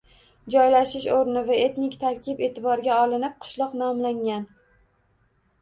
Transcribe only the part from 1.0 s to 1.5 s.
o‘rni